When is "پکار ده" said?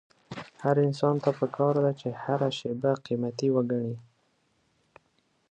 1.39-1.91